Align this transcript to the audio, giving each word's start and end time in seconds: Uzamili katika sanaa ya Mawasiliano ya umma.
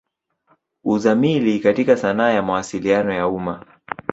Uzamili 0.83 1.59
katika 1.59 1.97
sanaa 1.97 2.29
ya 2.29 2.41
Mawasiliano 2.43 3.13
ya 3.13 3.27
umma. 3.27 3.65